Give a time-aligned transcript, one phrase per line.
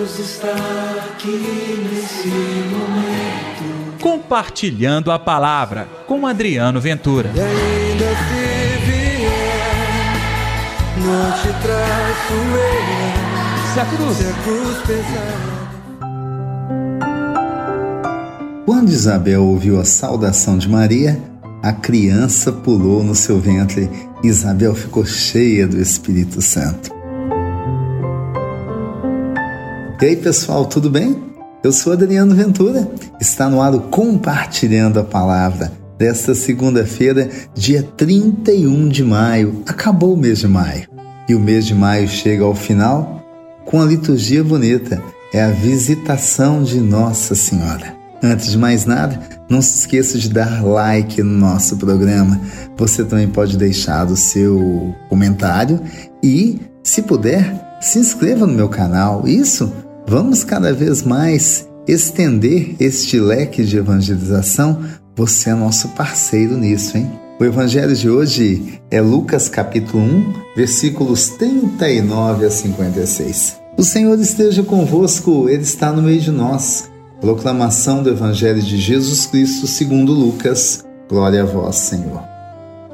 [0.00, 0.48] Deus está
[1.12, 1.28] aqui
[1.92, 2.28] nesse
[2.70, 3.98] momento.
[4.00, 7.30] Compartilhando a palavra com Adriano Ventura.
[7.34, 9.28] E ainda se vier,
[10.96, 13.74] não te traço eu.
[13.74, 15.60] Se a cruz, Se a cruz pesar.
[18.64, 21.20] Quando Isabel ouviu a saudação de Maria,
[21.62, 23.90] a criança pulou no seu ventre
[24.24, 26.99] e Isabel ficou cheia do Espírito Santo.
[30.00, 31.14] E aí, pessoal, tudo bem?
[31.62, 32.90] Eu sou Adriano Ventura.
[33.20, 39.62] Está no ar o Compartilhando a Palavra desta segunda-feira, dia 31 de maio.
[39.66, 40.88] Acabou o mês de maio.
[41.28, 43.22] E o mês de maio chega ao final
[43.66, 45.02] com a liturgia bonita.
[45.34, 47.94] É a visitação de Nossa Senhora.
[48.22, 49.20] Antes de mais nada,
[49.50, 52.40] não se esqueça de dar like no nosso programa.
[52.78, 55.78] Você também pode deixar o seu comentário
[56.22, 59.28] e, se puder, se inscreva no meu canal.
[59.28, 59.70] Isso,
[60.10, 64.82] vamos cada vez mais estender este leque de evangelização.
[65.14, 67.08] Você é nosso parceiro nisso, hein?
[67.38, 73.60] O evangelho de hoje é Lucas capítulo 1, versículos 39 a 56.
[73.78, 76.90] O Senhor esteja convosco, ele está no meio de nós.
[77.20, 80.84] Proclamação do Evangelho de Jesus Cristo segundo Lucas.
[81.08, 82.20] Glória a vós, Senhor.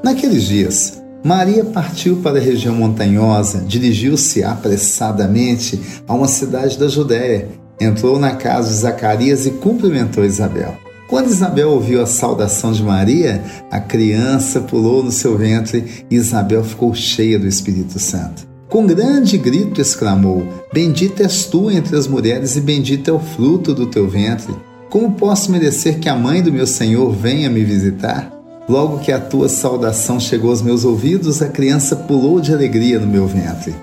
[0.05, 7.49] Naqueles dias, Maria partiu para a região montanhosa, dirigiu-se apressadamente a uma cidade da Judéia,
[7.81, 10.77] entrou na casa de Zacarias e cumprimentou Isabel.
[11.09, 16.63] Quando Isabel ouviu a saudação de Maria, a criança pulou no seu ventre e Isabel
[16.63, 18.47] ficou cheia do Espírito Santo.
[18.69, 23.75] Com grande grito exclamou: Bendita és tu entre as mulheres, e bendito é o fruto
[23.75, 24.55] do teu ventre.
[24.89, 28.36] Como posso merecer que a mãe do meu Senhor venha me visitar?
[28.69, 33.06] Logo que a tua saudação chegou aos meus ouvidos, a criança pulou de alegria no
[33.06, 33.75] meu ventre.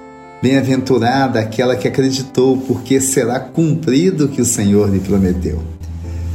[0.42, 5.62] Bem-aventurada aquela que acreditou, porque será cumprido o que o Senhor lhe prometeu.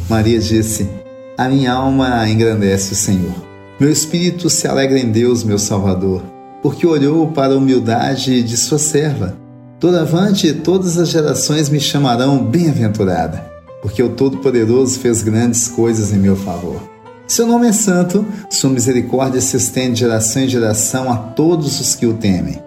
[0.08, 0.88] Maria disse:
[1.36, 3.34] A minha alma engrandece o Senhor.
[3.78, 6.22] Meu espírito se alegra em Deus, meu Salvador
[6.62, 9.36] porque olhou para a humildade de sua serva.
[9.80, 13.44] Doravante, todas as gerações me chamarão bem-aventurada,
[13.80, 16.82] porque o Todo-Poderoso fez grandes coisas em meu favor.
[17.28, 21.94] Seu nome é santo, sua misericórdia se estende de geração em geração a todos os
[21.94, 22.60] que o temem.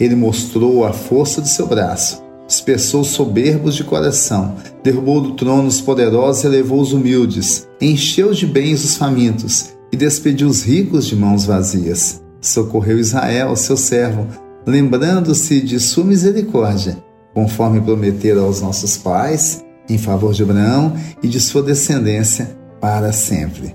[0.00, 5.68] Ele mostrou a força do seu braço, dispersou os soberbos de coração, derrubou do trono
[5.68, 11.06] os poderosos e elevou os humildes, encheu de bens os famintos e despediu os ricos
[11.06, 14.26] de mãos vazias socorreu Israel, seu servo,
[14.66, 16.96] lembrando-se de sua misericórdia,
[17.32, 23.74] conforme prometera aos nossos pais, em favor de Abraão e de sua descendência para sempre.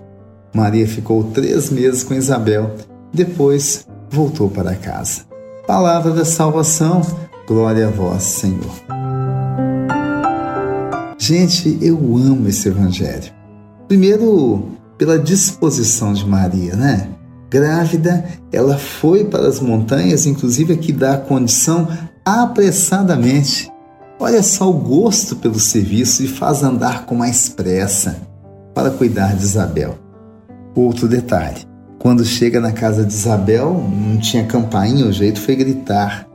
[0.53, 2.75] Maria ficou três meses com Isabel,
[3.13, 5.21] depois voltou para casa.
[5.67, 7.01] Palavra da salvação,
[7.47, 8.73] glória a vós, Senhor.
[11.17, 13.31] Gente, eu amo esse evangelho.
[13.87, 17.09] Primeiro, pela disposição de Maria, né?
[17.49, 21.87] grávida, ela foi para as montanhas, inclusive aqui dá a condição
[22.23, 23.71] apressadamente.
[24.19, 28.17] Olha só o gosto pelo serviço e faz andar com mais pressa
[28.75, 29.97] para cuidar de Isabel.
[30.75, 36.27] Outro detalhe: quando chega na casa de Isabel, não tinha campainha, o jeito foi gritar.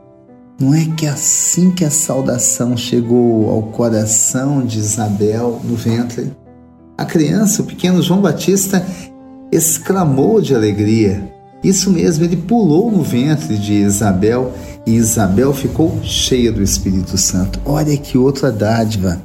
[0.59, 6.31] Não é que assim que a saudação chegou ao coração de Isabel no ventre,
[6.97, 8.85] a criança, o pequeno João Batista,
[9.51, 11.29] exclamou de alegria.
[11.61, 14.53] Isso mesmo, ele pulou no ventre de Isabel
[14.85, 17.59] e Isabel ficou cheia do Espírito Santo.
[17.65, 19.19] Olha que outra dádiva.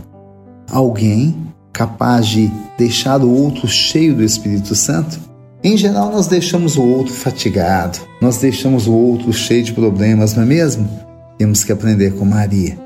[0.69, 1.37] Alguém
[1.73, 5.21] capaz de deixar o outro cheio do Espírito Santo?
[5.63, 10.43] Em geral, nós deixamos o outro fatigado, nós deixamos o outro cheio de problemas, não
[10.43, 10.89] é mesmo?
[11.39, 12.79] Temos que aprender com Maria.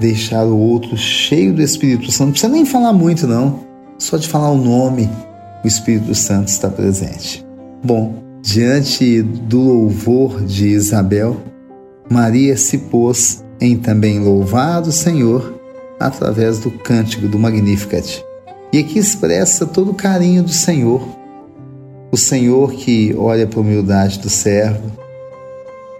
[0.00, 2.26] Deixar o outro cheio do Espírito Santo.
[2.26, 3.60] Não precisa nem falar muito, não.
[3.98, 5.08] Só de falar o nome,
[5.64, 7.44] o Espírito Santo está presente.
[7.82, 11.40] Bom, diante do louvor de Isabel,
[12.10, 15.54] Maria se pôs em também louvar o Senhor
[15.98, 18.22] através do cântico do Magnificat.
[18.72, 21.00] E aqui expressa todo o carinho do Senhor.
[22.10, 24.90] O Senhor que olha para a humildade do servo,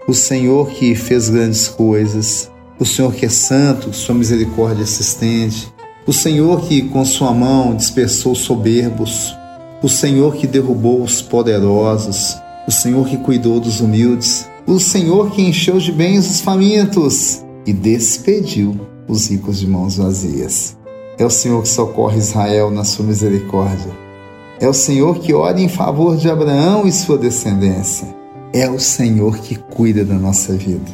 [0.07, 2.49] o Senhor que fez grandes coisas,
[2.79, 5.71] o Senhor que é santo, sua misericórdia se estende,
[6.05, 9.35] o Senhor que com sua mão dispersou soberbos,
[9.83, 12.37] o Senhor que derrubou os poderosos,
[12.67, 17.73] o Senhor que cuidou dos humildes, o Senhor que encheu de bens os famintos e
[17.73, 20.77] despediu os ricos de mãos vazias.
[21.17, 23.91] É o Senhor que socorre Israel na sua misericórdia.
[24.59, 28.07] É o Senhor que ora em favor de Abraão e sua descendência.
[28.53, 30.91] É o Senhor que cuida da nossa vida.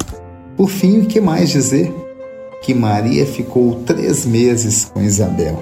[0.56, 1.94] Por fim, o que mais dizer?
[2.64, 5.60] que Maria ficou três meses com Isabel.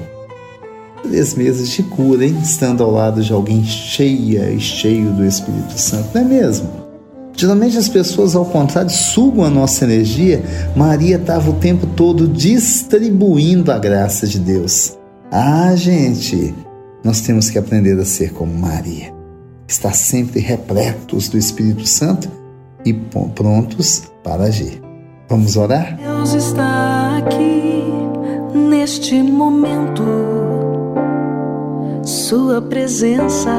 [1.01, 2.37] Três meses de cura, hein?
[2.41, 6.80] Estando ao lado de alguém cheia e cheio do Espírito Santo, não é mesmo?
[7.35, 10.43] Geralmente as pessoas, ao contrário, sugam a nossa energia.
[10.75, 14.97] Maria estava o tempo todo distribuindo a graça de Deus.
[15.31, 16.53] Ah, gente,
[17.03, 19.13] nós temos que aprender a ser como Maria.
[19.67, 22.29] Estar sempre repletos do Espírito Santo
[22.85, 24.81] e prontos para agir.
[25.29, 25.97] Vamos orar?
[25.97, 27.83] Deus está aqui
[28.53, 30.03] neste momento.
[32.03, 33.55] Sua presença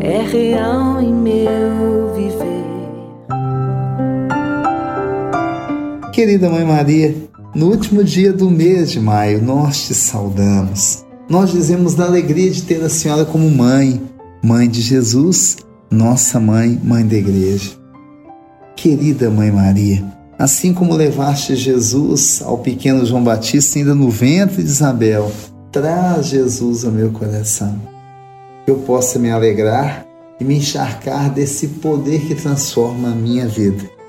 [0.00, 2.59] é real em meu viver.
[6.20, 7.16] Querida Mãe Maria,
[7.54, 11.02] no último dia do mês de maio, nós te saudamos.
[11.30, 13.98] Nós dizemos da alegria de ter a Senhora como mãe,
[14.44, 15.56] mãe de Jesus,
[15.90, 17.70] nossa mãe, mãe da igreja.
[18.76, 20.04] Querida Mãe Maria,
[20.38, 25.32] assim como levaste Jesus ao pequeno João Batista ainda no ventre de Isabel,
[25.72, 27.80] traz Jesus ao meu coração.
[28.66, 30.04] Que eu possa me alegrar
[30.38, 33.99] e me encharcar desse poder que transforma a minha vida.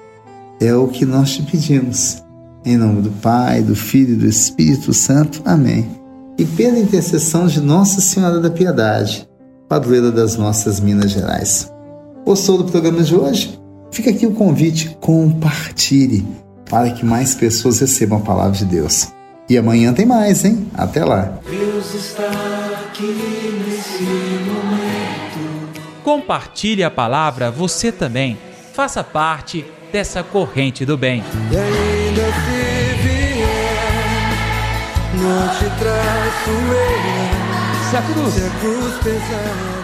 [0.61, 2.23] É o que nós te pedimos.
[2.63, 5.41] Em nome do Pai, do Filho e do Espírito Santo.
[5.43, 5.89] Amém.
[6.37, 9.27] E pela intercessão de Nossa Senhora da Piedade,
[9.67, 11.73] padroeira das nossas Minas Gerais.
[12.23, 13.59] Gostou do programa de hoje?
[13.91, 16.23] Fica aqui o convite, compartilhe
[16.69, 19.11] para que mais pessoas recebam a palavra de Deus.
[19.49, 20.67] E amanhã tem mais, hein?
[20.75, 21.39] Até lá.
[21.49, 22.29] Deus está
[22.85, 23.15] aqui
[23.67, 24.03] nesse
[24.45, 25.79] momento.
[26.03, 28.37] Compartilhe a palavra você também.
[28.73, 31.23] Faça parte dessa corrente do bem.
[31.51, 33.41] E ainda se vier,
[35.15, 36.51] não te traço.
[37.89, 39.80] Se a cruz Se a cruz pesar.